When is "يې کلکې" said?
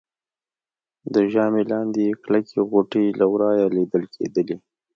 2.07-2.59